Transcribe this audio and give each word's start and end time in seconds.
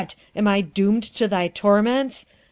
am 0.35 0.47
I 0.47 0.61
doomed 0.61 1.03
to 1.03 1.27
thy 1.27 1.47
torments? 1.47 2.25